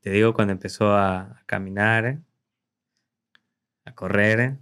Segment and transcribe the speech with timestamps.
[0.00, 2.18] Te digo, cuando empezó a, caminar,
[3.84, 4.58] a correr,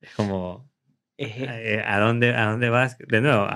[0.00, 0.70] es como,
[1.16, 2.98] eh, ¿a, dónde, ¿a dónde vas?
[2.98, 3.48] De nuevo,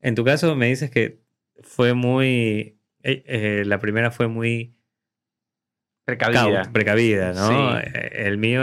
[0.00, 1.22] en tu caso me dices que
[1.62, 4.74] fue muy, eh, eh, la primera fue muy
[6.04, 6.70] Precavida.
[6.70, 7.78] precavida, ¿no?
[7.78, 8.62] Eh, el mío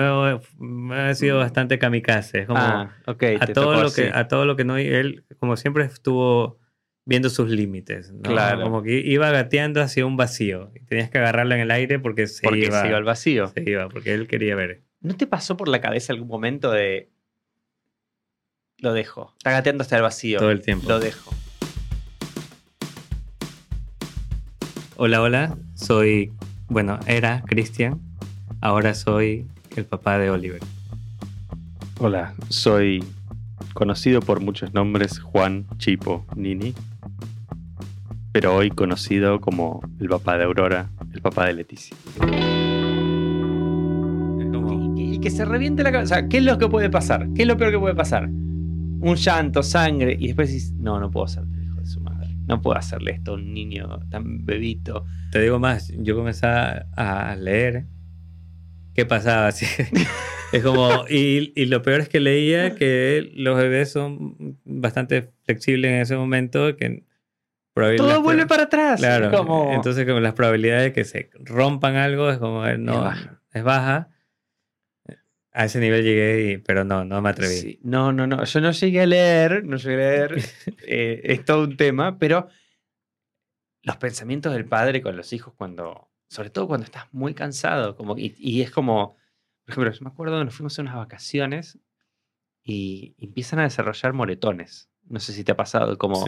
[0.91, 1.39] ha sido mm.
[1.39, 2.41] bastante kamikaze.
[2.41, 4.77] Es como ah, a, todo lo que, a todo lo que no.
[4.77, 6.59] Él, como siempre, estuvo
[7.11, 8.11] viendo sus límites.
[8.11, 8.21] ¿no?
[8.21, 8.63] Claro.
[8.63, 10.71] Como que iba gateando hacia un vacío.
[10.75, 12.81] Y tenías que agarrarlo en el aire porque se iba.
[12.81, 13.47] se iba al vacío.
[13.47, 14.81] Se iba, porque él quería ver.
[15.01, 17.11] ¿No te pasó por la cabeza algún momento de.
[18.77, 19.33] Lo dejo.
[19.37, 20.39] Está gateando hasta el vacío.
[20.39, 20.89] Todo el tiempo.
[20.89, 21.31] Lo dejo.
[24.97, 25.57] Hola, hola.
[25.75, 26.31] Soy
[26.71, 27.99] bueno, era Cristian,
[28.61, 30.61] ahora soy el papá de Oliver.
[31.99, 33.03] Hola, soy
[33.73, 36.73] conocido por muchos nombres Juan Chipo Nini,
[38.31, 41.95] pero hoy conocido como el papá de Aurora, el papá de Leticia.
[44.95, 46.27] Y, que se reviente la cabeza.
[46.27, 47.27] ¿Qué es lo que puede pasar?
[47.35, 48.27] ¿Qué es lo peor que puede pasar?
[48.29, 52.35] Un llanto, sangre, y después dices, no, no puedo ser hijo de su madre.
[52.47, 57.37] No puedo hacerle esto a un niño tan bebito te digo más, yo comencé a
[57.39, 57.85] leer
[58.93, 59.49] qué pasaba.
[60.51, 66.01] es como, y, lo peor es que leía que los bebés son bastante flexibles en
[66.01, 67.03] ese momento, que
[67.97, 68.99] todo vuelve para atrás.
[68.99, 69.73] Claro.
[69.73, 73.11] Entonces, como las probabilidades de que se rompan algo es como, no,
[73.53, 74.09] es baja.
[75.53, 77.79] A ese nivel llegué, pero no, no me atreví.
[77.83, 78.43] No, no, no.
[78.45, 80.41] Yo no llegué a leer, no llegué a leer.
[80.87, 82.47] Eh, es todo un tema, pero
[83.83, 88.17] los pensamientos del padre con los hijos cuando, sobre todo cuando estás muy cansado, como,
[88.17, 89.15] y, es como,
[89.65, 91.79] por ejemplo, yo me acuerdo que nos fuimos a unas vacaciones
[92.63, 94.89] y, empiezan a desarrollar moretones.
[95.03, 96.25] No sé si te ha pasado, como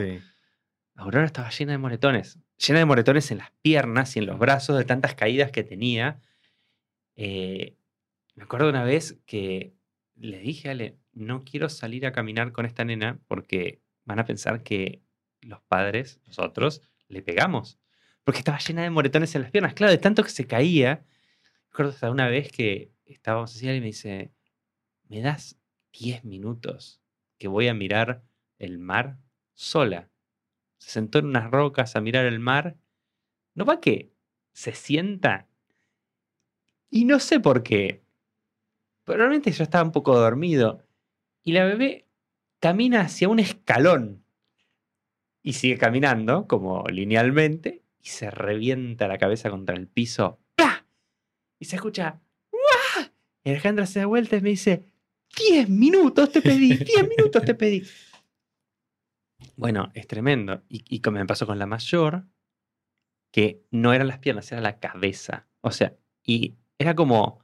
[0.95, 4.77] Aurora estaba llena de moretones, llena de moretones en las piernas y en los brazos
[4.77, 6.21] de tantas caídas que tenía.
[7.15, 7.75] Eh,
[8.35, 9.73] me acuerdo una vez que
[10.15, 14.25] le dije a Ale, no quiero salir a caminar con esta nena porque van a
[14.25, 15.01] pensar que
[15.41, 17.79] los padres, nosotros, le pegamos.
[18.23, 19.73] Porque estaba llena de moretones en las piernas.
[19.73, 21.05] Claro, de tanto que se caía.
[21.69, 24.31] Recuerdo hasta una vez que estábamos así y me dice,
[25.09, 25.59] ¿me das
[25.91, 27.01] 10 minutos
[27.37, 28.23] que voy a mirar
[28.59, 29.17] el mar
[29.53, 30.12] sola?
[30.83, 32.75] Se sentó en unas rocas a mirar el mar.
[33.55, 34.11] ¿No va que
[34.51, 35.47] se sienta?
[36.89, 38.03] Y no sé por qué.
[39.05, 40.85] Probablemente yo estaba un poco dormido.
[41.41, 42.09] Y la bebé
[42.59, 44.25] camina hacia un escalón
[45.41, 50.41] y sigue caminando, como linealmente, y se revienta la cabeza contra el piso.
[51.59, 52.19] Y se escucha.
[52.51, 53.09] ¡Wah!
[53.45, 54.83] Y Alejandra se da vuelta y me dice:
[55.37, 57.83] 10 minutos te pedí, 10 minutos te pedí.
[59.55, 60.63] Bueno, es tremendo.
[60.69, 62.25] Y, y me pasó con la mayor,
[63.31, 65.47] que no eran las piernas, era la cabeza.
[65.61, 67.43] O sea, y era como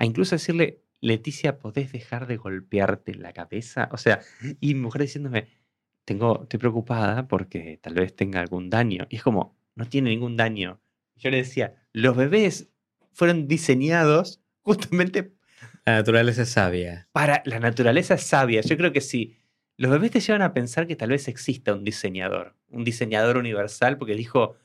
[0.00, 3.88] a incluso decirle, Leticia, ¿podés dejar de golpearte la cabeza?
[3.92, 4.20] O sea,
[4.60, 5.48] y mi mujer diciéndome,
[6.06, 9.06] tengo, estoy preocupada porque tal vez tenga algún daño.
[9.10, 10.80] Y es como, no tiene ningún daño.
[11.16, 12.70] Yo le decía, los bebés
[13.12, 15.34] fueron diseñados justamente...
[15.84, 17.08] La naturaleza es sabia.
[17.12, 18.62] Para la naturaleza es sabia.
[18.62, 19.36] Yo creo que sí.
[19.80, 23.96] Los bebés te llevan a pensar que tal vez exista un diseñador, un diseñador universal,
[23.96, 24.56] porque dijo,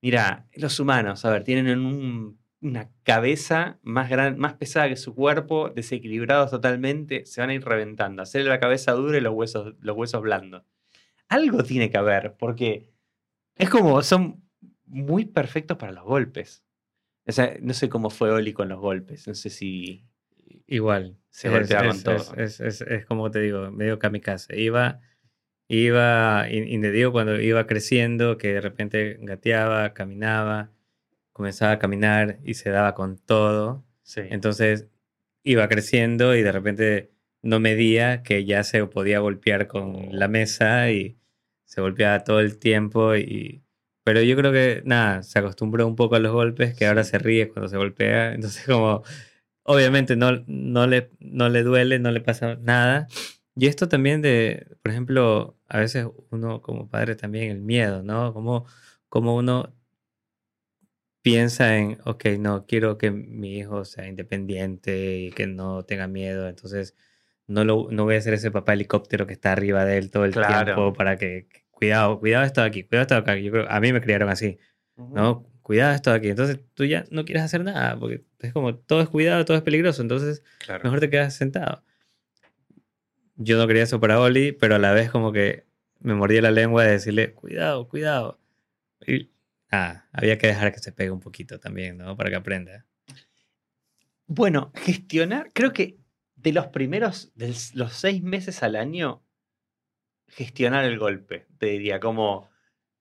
[0.00, 5.14] mira, los humanos, a ver, tienen un una cabeza más, gran, más pesada que su
[5.14, 8.22] cuerpo, desequilibrados totalmente, se van a ir reventando.
[8.22, 10.62] Hacerle la cabeza dura y los huesos, los huesos blandos.
[11.28, 12.92] Algo tiene que haber, porque
[13.56, 14.44] es como, son
[14.86, 16.64] muy perfectos para los golpes.
[17.26, 20.06] O sea, no sé cómo fue Oli con los golpes, no sé si...
[20.66, 21.18] Igual.
[21.30, 22.34] Se golpea con todo.
[22.36, 24.60] Es, como te digo, medio kamikaze.
[24.60, 25.00] Iba,
[25.68, 30.72] iba, y, te digo cuando iba creciendo, que de repente gateaba, caminaba,
[31.32, 33.84] comenzaba a caminar y se daba con todo.
[34.16, 34.88] Entonces
[35.42, 37.12] iba creciendo y de repente
[37.42, 41.18] no medía que ya se podía golpear con la mesa y
[41.64, 43.62] se golpeaba todo el tiempo y
[44.04, 47.18] pero yo creo que nada, se acostumbró un poco a los golpes, que ahora se
[47.18, 49.02] ríe cuando se golpea, entonces como
[49.64, 53.08] obviamente no, no, le, no le duele, no le pasa nada.
[53.54, 58.32] Y esto también de, por ejemplo, a veces uno como padre también el miedo, ¿no?
[58.32, 58.66] Como,
[59.08, 59.74] como uno
[61.22, 66.48] piensa en, ok, no, quiero que mi hijo sea independiente y que no tenga miedo,
[66.48, 66.96] entonces
[67.46, 70.24] no, lo, no voy a ser ese papá helicóptero que está arriba de él todo
[70.24, 73.36] el tiempo para que, cuidado, cuidado esto de aquí, cuidado esto de acá.
[73.36, 74.58] Yo creo, a mí me criaron así,
[74.96, 75.46] ¿no?
[75.62, 76.28] Cuidado esto de aquí.
[76.28, 79.62] Entonces tú ya no quieres hacer nada, porque es como todo es cuidado, todo es
[79.62, 80.42] peligroso, entonces
[80.82, 81.82] mejor te quedas sentado.
[83.36, 85.64] Yo no quería eso para Oli, pero a la vez como que
[86.00, 88.40] me mordía la lengua de decirle, cuidado, cuidado.
[89.06, 89.30] Y
[89.70, 92.16] ah, había que dejar que se pegue un poquito también, ¿no?
[92.16, 92.84] Para que aprenda.
[94.26, 95.98] Bueno, gestionar, creo que
[96.36, 99.22] de los primeros, de los seis meses al año,
[100.26, 102.48] gestionar el golpe, te diría, como,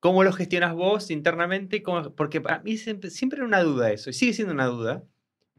[0.01, 1.81] ¿cómo lo gestionas vos internamente?
[2.17, 5.05] porque a mí siempre, siempre, una duda eso, y sigue siendo una duda.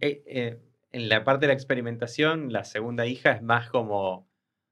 [0.01, 0.59] Eh, eh,
[0.91, 4.29] en la parte de la experimentación, la segunda hija es más como,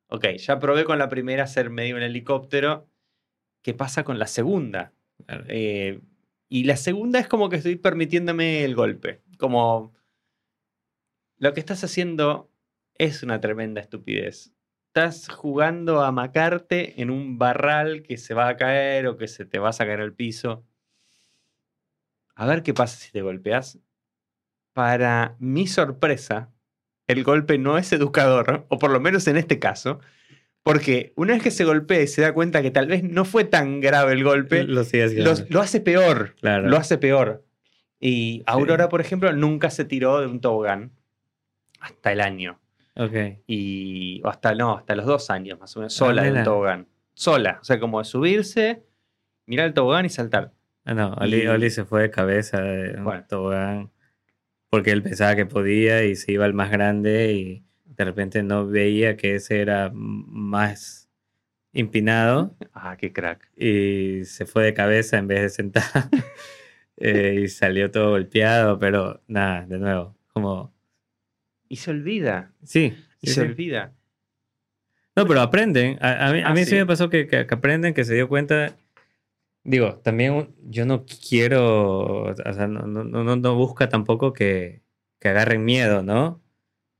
[0.08, 2.90] ok, ya probé con la primera ser medio en helicóptero,
[3.62, 4.92] ¿qué pasa con la segunda?
[5.48, 6.00] Eh,
[6.48, 9.94] y la segunda es como que estoy permitiéndome el golpe, como
[11.38, 12.50] lo que estás haciendo
[12.98, 14.52] es una tremenda estupidez.
[14.92, 19.44] Estás jugando a macarte en un barral que se va a caer o que se
[19.44, 20.64] te vas a caer al piso.
[22.34, 23.78] A ver qué pasa si te golpeas.
[24.72, 26.50] Para mi sorpresa,
[27.06, 30.00] el golpe no es educador, o por lo menos en este caso,
[30.64, 33.44] porque una vez que se golpea y se da cuenta que tal vez no fue
[33.44, 36.34] tan grave el golpe, lo, hace peor.
[36.42, 37.46] Lo hace peor.
[38.00, 40.90] Y Aurora, por ejemplo, nunca se tiró de un tobogán
[41.78, 42.58] hasta el año.
[43.46, 46.86] Y hasta, no, hasta los dos años más o menos, sola de un tobogán.
[47.14, 48.82] Sola, o sea, como subirse,
[49.46, 50.52] mirar el tobogán y saltar.
[50.84, 53.90] Ah, no, Oli, se fue de cabeza de un tobogán
[54.70, 58.66] porque él pensaba que podía y se iba al más grande y de repente no
[58.66, 61.10] veía que ese era más
[61.72, 62.56] empinado.
[62.72, 63.50] Ah, qué crack.
[63.56, 65.84] Y se fue de cabeza en vez de sentar.
[67.02, 70.74] Eh, y salió todo golpeado, pero nada, de nuevo, como
[71.70, 72.52] y se olvida.
[72.64, 72.94] Sí.
[73.22, 73.94] Y se olvida.
[75.16, 75.98] No, pero aprenden.
[76.02, 76.74] A, mí, ah, sí.
[76.74, 78.76] me pasó que, aprenden, que se dio cuenta.
[79.62, 84.82] Digo, también yo no quiero, o sea, no, no, no busca tampoco que,
[85.20, 86.42] que, agarren miedo, ¿no?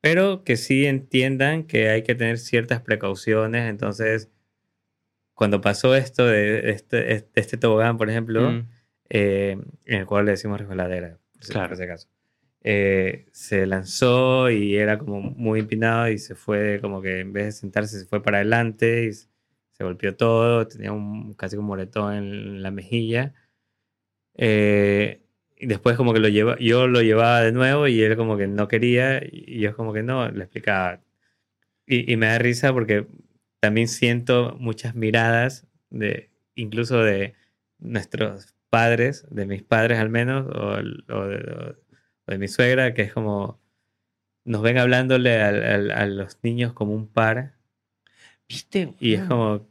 [0.00, 3.69] Pero que sí entiendan que hay que tener ciertas precauciones.
[3.69, 4.31] Entonces,
[5.34, 8.69] cuando pasó esto de este, este, tobogán, por ejemplo, mm.
[9.08, 11.19] eh, en el cual le decimos resbaladera,
[11.49, 11.75] claro.
[11.75, 12.08] ese caso.
[12.62, 17.47] Eh, se lanzó y era como muy empinado y se fue como que en vez
[17.47, 22.15] de sentarse se fue para adelante y se golpeó todo, tenía un, casi un moretón
[22.15, 23.35] en la mejilla.
[24.37, 25.23] Eh,
[25.57, 28.47] y después como que lo lleva, yo lo llevaba de nuevo y él como que
[28.47, 31.01] no quería y yo como que no, le explicaba.
[31.87, 33.06] Y, y me da risa porque
[33.61, 37.35] también siento muchas miradas de incluso de
[37.79, 41.77] nuestros padres, de mis padres al menos, o, o de,
[42.31, 43.61] de mi suegra, que es como,
[44.44, 47.55] nos ven hablándole a, los niños como un par.
[48.49, 48.94] ¿Viste?
[48.99, 49.69] Y es como,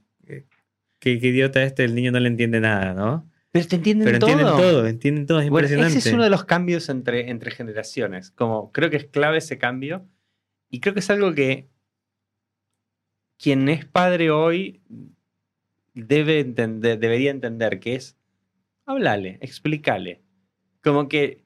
[0.99, 3.29] qué, idiota este, el niño no le entiende nada, ¿no?
[3.51, 5.97] Pero te entienden Pero entienden todo, entienden todo, es impresionante.
[5.97, 8.31] ese es uno de los cambios entre, entre generaciones.
[8.31, 10.07] Como creo que es clave ese cambio.
[10.69, 11.67] Y creo que es algo que
[13.39, 14.83] quien es padre hoy
[15.95, 18.17] debe entender, debería entender, que es
[18.85, 20.21] háblale, explícale.
[20.83, 21.43] Como que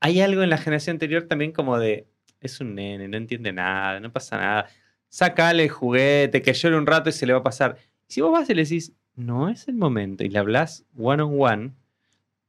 [0.00, 2.06] hay algo en la generación anterior también como de,
[2.40, 4.68] es un nene, no entiende nada, no pasa nada.
[5.08, 7.78] Sácale el juguete, que llore un rato y se le va a pasar.
[8.06, 11.36] si vos vas y le decís, no es el momento, y le hablas one on
[11.38, 11.72] one,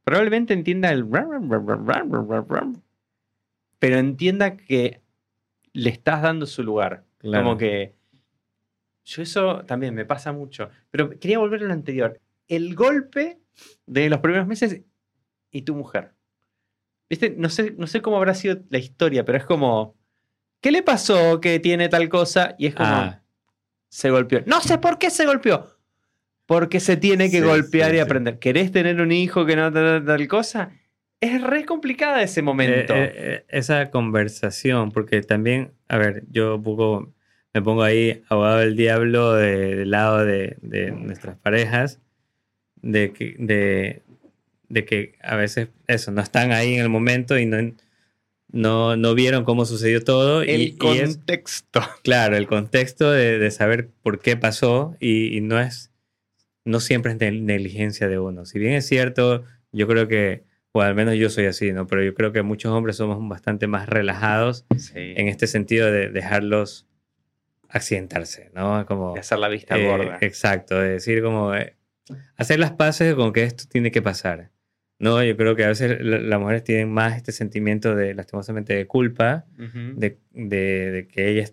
[0.04, 1.08] probablemente entienda el...
[3.80, 5.02] Pero entienda que
[5.74, 7.06] le estás dando su lugar.
[7.22, 7.96] Como que...
[9.06, 10.70] Yo eso también me pasa mucho.
[10.92, 12.20] Pero quería volver a lo anterior.
[12.48, 13.40] El golpe
[13.88, 14.84] de los primeros meses
[15.50, 16.14] y tu mujer.
[17.10, 17.34] ¿Viste?
[17.38, 19.98] No sé, no sé cómo habrá sido la historia, pero es como.
[20.62, 22.56] ¿Qué le pasó que tiene tal cosa?
[22.58, 22.90] Y es como.
[22.90, 23.24] Ah.
[23.90, 24.42] Se golpeó.
[24.46, 25.76] No sé por qué se golpeó.
[26.46, 28.40] Porque se tiene que golpear y aprender.
[28.40, 30.72] ¿Querés tener un hijo que no tal, tal cosa?
[31.22, 32.96] Es re complicada ese momento.
[32.96, 36.62] Eh, eh, esa conversación, porque también, a ver, yo
[37.54, 42.00] me pongo ahí abogado del diablo del lado de, de nuestras parejas,
[42.82, 44.02] de, de,
[44.70, 47.58] de que a veces eso, no están ahí en el momento y no,
[48.52, 50.42] no, no vieron cómo sucedió todo.
[50.42, 51.82] El y, contexto.
[52.04, 55.92] claro, el contexto de, saber por qué pasó y, no es,
[56.66, 58.46] no siempre es negligencia de uno.
[58.46, 61.88] Si bien es cierto, yo creo que, o al menos yo soy así, ¿no?
[61.88, 66.88] Pero yo creo que muchos hombres somos bastante más relajados en este sentido de dejarlos
[67.70, 68.86] accidentarse, ¿no?
[68.86, 70.18] Como, de hacer la vista eh, gorda.
[70.22, 71.76] Exacto, de decir como, eh,
[72.36, 74.50] hacer las paces con que esto tiene que pasar.
[75.00, 78.86] No, yo creo que a veces las mujeres tienen más este sentimiento de, lastimosamente, de
[78.86, 81.50] culpa, de, de, que ella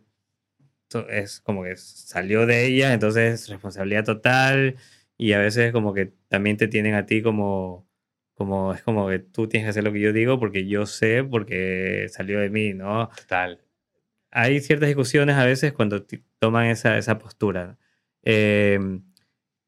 [1.09, 4.77] es, como que salió de ella, entonces es responsabilidad total,
[5.17, 7.89] y a veces como que también te tienen a ti como,
[8.35, 11.23] como, es como que tú tienes que hacer lo que yo digo porque yo sé,
[11.23, 13.11] porque salió de mí, ¿no?
[13.17, 13.61] Total.
[14.33, 16.05] Hay ciertas discusiones a veces cuando
[16.41, 17.79] toman esa, esa postura.
[18.23, 18.79] Eh,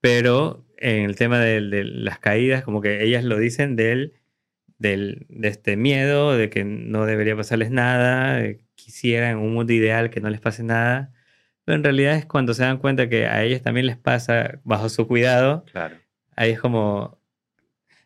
[0.01, 4.15] pero en el tema de, las caídas, como que ellas lo dicen del,
[4.79, 8.43] del, de este miedo, de que no debería pasarles nada,
[8.75, 11.13] quisieran un mundo ideal que no les pase nada.
[11.65, 14.89] Pero en realidad es cuando se dan cuenta que a ellas también les pasa bajo
[14.89, 15.65] su cuidado.
[15.73, 15.97] Claro.
[16.37, 17.19] Ahí es como.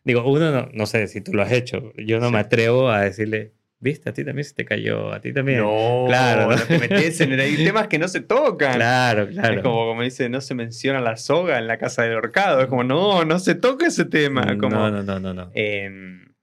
[0.03, 1.93] Digo, uno no, no sé si tú lo has hecho.
[1.95, 3.53] Yo no me atrevo a decirle,
[3.83, 5.59] viste, a ti también se te cayó, a ti también.
[5.59, 7.39] No, claro, no te metes en.
[7.39, 8.75] Hay temas que no se tocan.
[8.75, 9.55] Claro, claro.
[9.55, 12.61] Es como, como dice, no se menciona la soga en la casa del horcado.
[12.61, 14.57] Es como, no, no se toca ese tema.
[14.57, 15.33] Como, no, no, no, no.
[15.33, 15.51] no.
[15.53, 16.33] Em,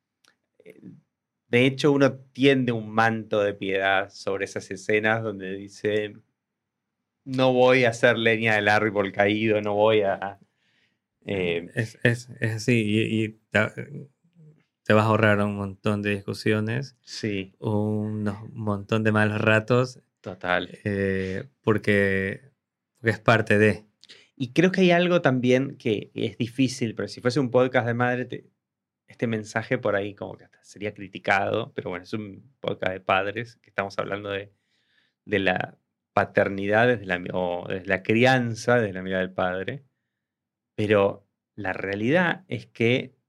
[1.48, 6.14] de hecho, uno tiende un manto de piedad sobre esas escenas donde dice,
[7.24, 10.38] no voy a hacer leña del árbol caído, no voy a...
[11.26, 13.40] Eh, es, es, es, así, y,
[14.90, 17.54] te, vas a ahorrar un montón de discusiones, sí.
[17.60, 20.00] un montón de malos ratos.
[20.20, 20.68] Total.
[20.84, 22.50] Eh, porque,
[22.98, 23.86] porque es parte de...
[24.34, 27.94] Y creo que hay algo también que es difícil, pero si fuese un podcast de
[27.94, 28.50] madre, te,
[29.06, 33.00] este mensaje por ahí como que hasta sería criticado, pero bueno, es un podcast de
[33.00, 34.52] padres que estamos hablando de,
[35.24, 35.78] de la
[36.12, 39.84] paternidad desde la, o desde la crianza desde la mirada del padre,
[40.74, 43.19] pero la realidad es que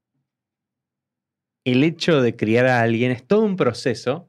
[1.64, 4.28] el hecho de criar a alguien es todo un proceso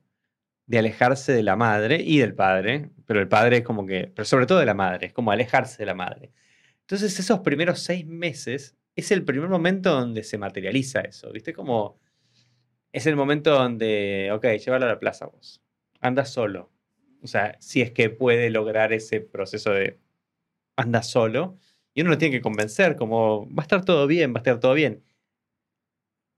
[0.65, 4.25] de alejarse de la madre y del padre, pero el padre es como que, pero
[4.25, 6.31] sobre todo de la madre, es como alejarse de la madre.
[6.81, 11.53] Entonces esos primeros seis meses es el primer momento donde se materializa eso, ¿viste?
[11.53, 11.99] Como
[12.91, 15.61] es el momento donde, ok, llévalo a la plaza vos,
[15.99, 16.71] anda solo.
[17.21, 19.99] O sea, si es que puede lograr ese proceso de
[20.75, 21.57] anda solo,
[21.93, 24.59] y uno lo tiene que convencer, como va a estar todo bien, va a estar
[24.59, 25.03] todo bien.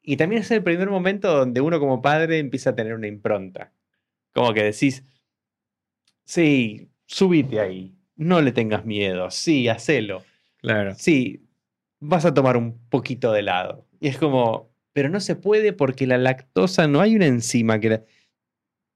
[0.05, 3.73] Y también es el primer momento donde uno como padre empieza a tener una impronta.
[4.33, 5.03] Como que decís,
[6.23, 10.23] sí, subite ahí, no le tengas miedo, sí, hacelo.
[10.57, 10.93] Claro.
[10.95, 11.47] Sí,
[11.99, 13.87] vas a tomar un poquito de helado.
[13.99, 18.03] Y es como, pero no se puede porque la lactosa no hay una enzima que...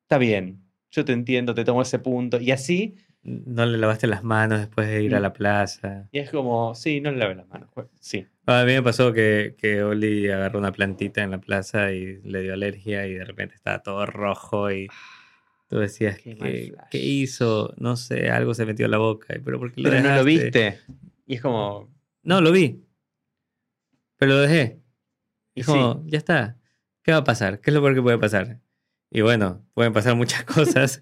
[0.04, 2.40] Está bien, yo te entiendo, te tomo ese punto.
[2.40, 2.96] Y así...
[3.22, 6.08] No le lavaste las manos después de ir a la plaza.
[6.12, 7.70] Y es como, sí, no le lavé las manos.
[7.74, 8.26] Pues, sí.
[8.46, 12.42] A mí me pasó que, que Oli agarró una plantita en la plaza y le
[12.42, 14.88] dio alergia y de repente estaba todo rojo y
[15.68, 17.74] tú decías, ¿qué, ¿qué, hizo?
[17.78, 19.36] No sé, algo se metió en la boca.
[19.44, 20.80] ¿Pero, por qué lo no lo viste.
[21.28, 21.94] Y es como...
[22.24, 22.84] No, lo vi.
[24.18, 24.80] Pero lo dejé.
[25.54, 26.58] Y como, ya está.
[27.04, 27.60] ¿Qué va a pasar?
[27.60, 28.60] ¿Qué es lo peor que puede pasar?
[29.12, 31.02] Y bueno, pueden pasar muchas cosas,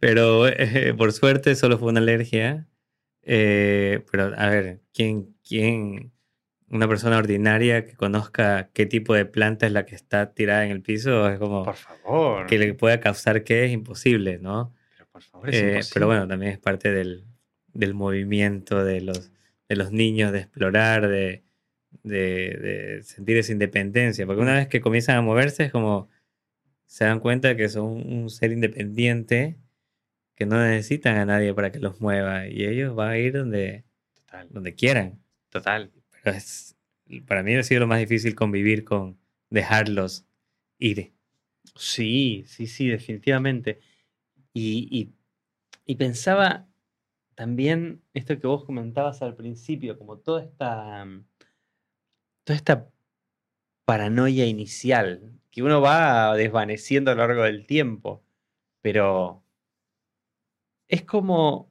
[0.00, 2.66] pero eh, por suerte solo fue una alergia.
[3.22, 6.12] Eh, pero a ver, ¿quién, ¿quién,
[6.68, 10.72] una persona ordinaria que conozca qué tipo de planta es la que está tirada en
[10.72, 11.28] el piso?
[11.28, 11.64] Es como...
[11.64, 12.46] Por favor.
[12.46, 14.74] Que le pueda causar qué es imposible, ¿no?
[14.96, 17.26] Pero por favor, es eh, Pero bueno, también es parte del,
[17.74, 19.30] del movimiento de los,
[19.68, 21.44] de los niños, de explorar, de,
[22.02, 26.08] de, sentir esa independencia, porque una vez que comienzan a moverse es como
[26.92, 29.56] se dan cuenta que son un ser independiente,
[30.34, 33.84] que no necesitan a nadie para que los mueva y ellos van a ir donde,
[34.50, 35.18] donde quieran.
[35.48, 35.90] Total.
[36.10, 36.76] Pero es,
[37.26, 39.18] para mí ha sido lo más difícil convivir con
[39.48, 40.26] dejarlos
[40.78, 41.14] ir.
[41.76, 43.80] Sí, sí, sí, definitivamente.
[44.52, 45.14] Y,
[45.86, 46.68] y pensaba
[47.34, 51.06] también esto que vos comentabas al principio, como toda esta
[52.44, 52.90] toda esta
[53.86, 58.24] paranoia inicial que uno va desvaneciendo a lo largo del tiempo,
[58.80, 59.44] pero
[60.88, 61.70] es como,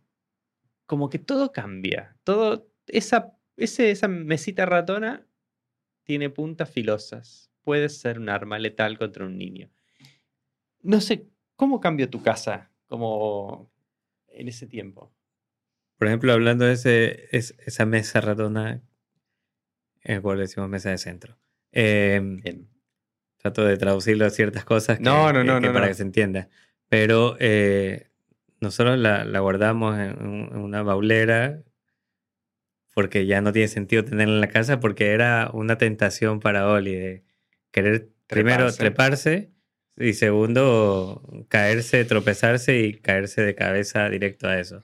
[0.85, 5.27] como que todo cambia, todo, esa, esa mesita ratona
[6.03, 9.71] tiene puntas filosas, puede ser un arma letal contra un niño.
[10.83, 13.71] No sé, ¿cómo cambió tu casa como
[14.27, 15.11] en ese tiempo?
[15.97, 18.83] Por ejemplo, hablando de ese, esa mesa ratona,
[20.03, 21.37] en el cual decimos mesa de centro.
[21.71, 22.41] Em,
[23.41, 26.49] trato de traducirlo a ciertas cosas no, no, no, para que se entienda.
[26.89, 28.09] Pero eh,
[28.59, 31.63] nosotros la, guardamos en, una baulera
[32.93, 36.93] porque ya no tiene sentido tenerla en la casa porque era una tentación para Oli
[36.93, 37.23] de
[37.71, 39.51] querer primero treparse
[39.97, 44.83] y segundo caerse, tropezarse y caerse de cabeza directo a eso.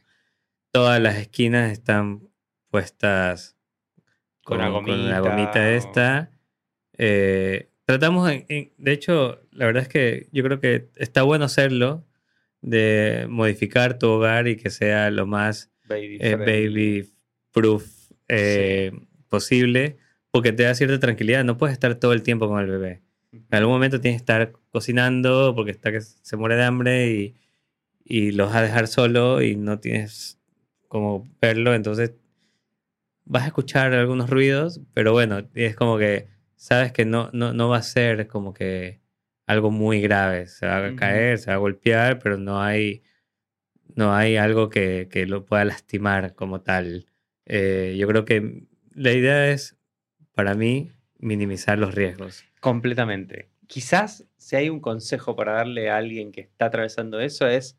[0.71, 2.29] Todas las esquinas están
[2.69, 3.57] puestas
[4.43, 6.31] con, la gomita, esta.
[6.97, 12.05] Eh, tratamos, de hecho, la verdad es que yo creo que está bueno hacerlo,
[12.61, 17.07] de modificar tu hogar y que sea lo más baby, eh,
[17.53, 18.91] proof eh,
[19.29, 19.97] posible,
[20.31, 21.45] porque te da cierta tranquilidad.
[21.45, 23.01] No puedes estar todo el tiempo con el bebé.
[23.31, 27.35] En algún momento tienes que estar cocinando porque está que se muere de hambre y,
[28.03, 30.39] y los vas a dejar solo y no tienes
[30.89, 31.73] como verlo.
[31.73, 32.11] Entonces
[33.23, 36.27] vas a escuchar algunos ruidos, pero bueno, es como que
[36.57, 38.99] sabes que no, no, no va a ser como que
[39.45, 40.47] algo muy grave.
[40.47, 43.03] Se va a caer, se va a golpear, pero no hay,
[43.95, 47.07] no hay algo que, que lo pueda lastimar como tal.
[47.45, 49.77] Eh, yo creo que la idea es,
[50.33, 52.43] para mí, minimizar los riesgos.
[52.59, 53.49] Completamente.
[53.67, 57.77] Quizás si hay un consejo para darle a alguien que está atravesando eso es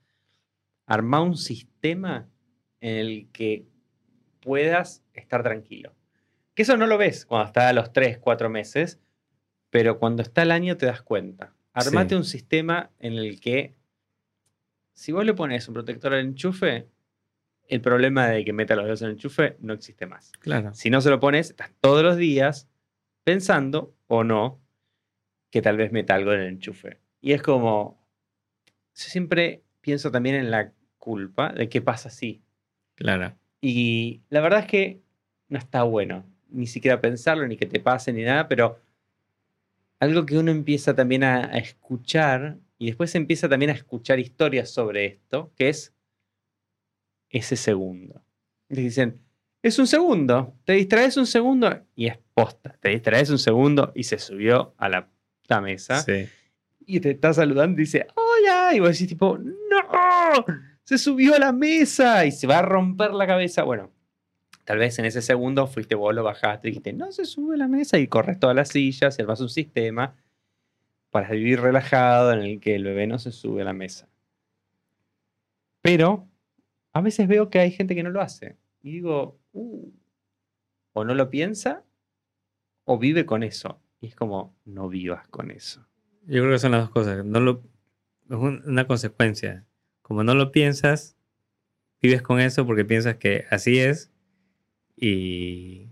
[0.87, 2.30] armar un sistema
[2.80, 3.66] en el que
[4.40, 5.97] puedas estar tranquilo.
[6.58, 8.98] Que eso no lo ves cuando está a los 3, 4 meses,
[9.70, 11.54] pero cuando está el año te das cuenta.
[11.72, 13.76] Armate un sistema en el que
[14.92, 16.88] si vos le pones un protector al enchufe,
[17.68, 20.32] el problema de que meta los dedos en el enchufe no existe más.
[20.40, 20.74] Claro.
[20.74, 22.68] Si no se lo pones, estás todos los días
[23.22, 24.60] pensando o no
[25.50, 26.98] que tal vez meta algo en el enchufe.
[27.20, 28.04] Y es como,
[28.96, 32.42] yo siempre pienso también en la culpa de qué pasa así.
[32.96, 33.38] Claro.
[33.60, 35.00] Y la verdad es que
[35.46, 38.80] no está bueno, ni siquiera pensarlo, ni que te pase, ni nada, pero
[40.00, 44.70] algo que uno empieza también a, a escuchar y después empieza también a escuchar historias
[44.70, 45.94] sobre esto, que es
[47.30, 48.22] ese segundo.
[48.68, 49.20] Le dicen,
[49.62, 54.04] es un segundo, te distraes un segundo y es posta, te distraes un segundo y
[54.04, 55.08] se subió a la,
[55.60, 56.04] mesa
[56.80, 58.74] y te está saludando y dice, ¡Hola!
[58.74, 60.44] Y vos decís tipo, ¡No!
[60.84, 63.62] Se subió a la mesa y se va a romper la cabeza.
[63.62, 63.90] Bueno,
[64.68, 67.98] tal vez en ese segundo fuiste vos, lo bajaste dijiste, no se sube la mesa
[67.98, 70.14] y corres todas las sillas y armas un sistema
[71.08, 74.10] para vivir relajado en el que el bebé no se sube a la mesa.
[75.80, 76.28] Pero
[76.92, 78.58] a veces veo que hay gente que no lo hace.
[78.82, 79.90] Y digo, uh,
[80.92, 81.82] o no lo piensa
[82.84, 83.80] o vive con eso.
[84.02, 85.88] Y es como, no vivas con eso.
[86.26, 87.25] Yo creo que son las dos cosas.
[87.25, 87.62] No lo,
[88.28, 89.64] es una consecuencia.
[90.02, 91.16] Como no lo piensas,
[92.02, 94.12] vives con eso porque piensas que así es
[95.00, 95.88] y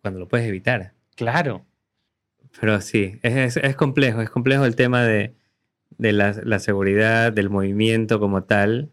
[0.00, 0.92] cuando lo puedes evitar.
[1.16, 1.64] Claro.
[2.60, 5.34] Pero sí, es, es complejo, es complejo el tema de,
[5.98, 8.92] de la, la, seguridad, del movimiento como tal.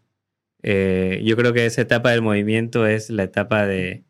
[0.62, 4.04] Eh, yo creo que esa etapa del movimiento es la etapa de,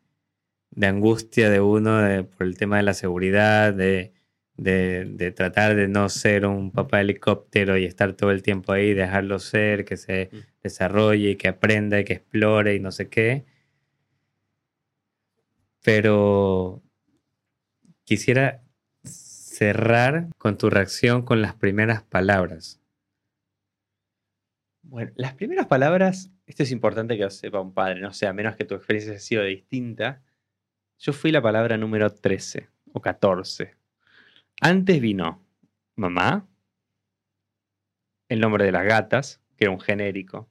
[0.71, 4.13] de angustia de uno por el tema de la seguridad, de,
[4.57, 9.39] de, tratar de no ser un papá helicóptero y estar todo el tiempo ahí, dejarlo
[9.39, 10.37] ser, que se mm.
[10.63, 13.45] desarrolle y que aprenda y que explore y no sé qué.
[15.83, 16.81] Pero
[18.03, 18.63] quisiera
[19.03, 22.81] cerrar con tu reacción con las primeras palabras.
[24.81, 28.33] Bueno, las primeras palabras, esto es importante que lo sepa un padre, no sé, a
[28.33, 30.21] menos que tu experiencia haya sido distinta.
[30.99, 33.75] Yo fui la palabra número 13 o 14.
[34.61, 35.43] Antes vino
[35.95, 36.47] mamá,
[38.29, 40.49] el nombre de las gatas, que era un genérico,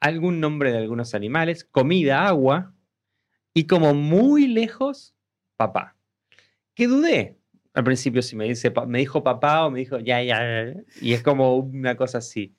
[0.00, 2.74] algún nombre de algunos animales, comida, agua,
[3.54, 5.14] y como muy lejos,
[5.56, 5.96] papá.
[6.74, 7.38] Que dudé
[7.74, 11.22] al principio si me, dice, me dijo papá o me dijo ya, ya, y es
[11.22, 12.54] como una cosa así.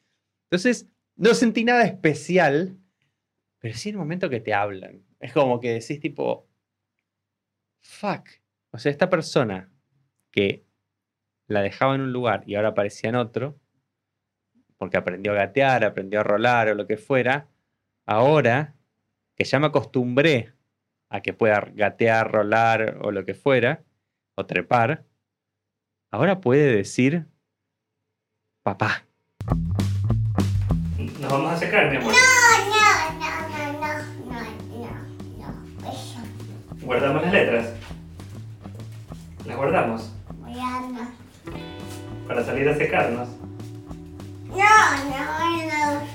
[0.50, 2.78] Entonces, no sentí nada especial,
[3.60, 5.04] pero sí en el momento que te hablan.
[5.20, 6.48] Es como que decís tipo,
[7.80, 8.28] fuck.
[8.72, 9.72] O sea, esta persona
[10.32, 10.66] que
[11.48, 13.60] la dejaba en un lugar y ahora aparecía en otro,
[14.78, 17.48] porque aprendió a gatear, aprendió a rolar o lo que fuera,
[18.06, 18.76] ahora
[19.36, 20.54] que ya me acostumbré
[21.14, 23.84] a que pueda gatear, rolar o lo que fuera,
[24.36, 25.06] o trepar,
[26.12, 27.28] ahora puede decir
[28.64, 29.06] papá.
[31.22, 32.14] Nos vamos a secar, mi amor.
[32.14, 32.20] No,
[32.74, 32.88] no,
[33.20, 33.94] no, no, no,
[34.32, 34.42] no,
[35.38, 36.20] no, eso.
[36.82, 37.74] Guardamos las letras.
[39.46, 40.12] Las guardamos.
[42.28, 43.30] Para salir a secarnos.
[44.48, 44.56] No,
[45.10, 45.22] no,
[45.68, 46.14] no.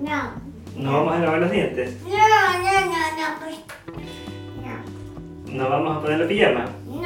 [0.00, 0.50] No.
[0.76, 2.00] ¿No vamos a lavar los dientes?
[2.02, 2.19] No, no,
[5.60, 5.68] No.
[5.68, 6.64] ¿No vamos a poner la pijama?
[6.86, 7.04] No, no,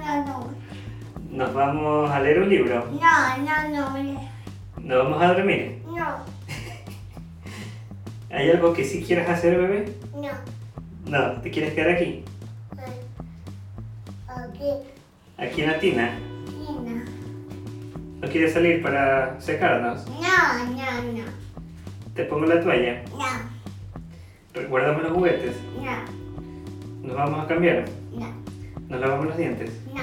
[0.00, 0.54] no, no.
[1.30, 2.88] ¿Nos vamos a leer un libro?
[2.92, 4.30] No, no, no.
[4.78, 5.82] ¿No vamos a dormir?
[5.86, 6.24] No.
[8.30, 9.92] ¿Hay algo que sí quieras hacer, bebé?
[10.14, 10.30] No.
[11.10, 12.24] No, ¿te quieres quedar aquí?
[14.26, 14.70] Aquí.
[15.36, 16.18] ¿Aquí en la tina?
[16.46, 17.04] Tina.
[18.22, 20.06] ¿No quieres salir para secarnos?
[20.08, 21.24] No, no, no.
[22.14, 23.02] ¿Te pongo la toalla?
[23.10, 24.68] No.
[24.68, 25.54] ¿Guardamos los juguetes?
[25.76, 26.19] No.
[27.02, 27.84] ¿Nos vamos a cambiar?
[28.12, 28.32] No.
[28.88, 29.70] ¿Nos lavamos los dientes?
[29.94, 30.02] No.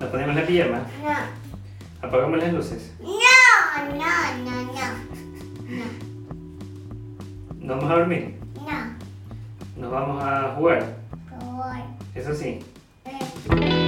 [0.00, 0.86] ¿Nos ponemos la pijama?
[1.02, 2.06] No.
[2.06, 2.94] ¿Apagamos las luces?
[3.00, 3.08] No,
[3.94, 4.74] no, no, no.
[7.58, 7.66] No.
[7.66, 8.38] ¿Nos vamos a dormir?
[8.56, 9.80] No.
[9.80, 10.96] ¿Nos vamos a jugar?
[11.10, 11.76] Por favor.
[12.14, 12.60] Eso sí.
[13.06, 13.83] Eh.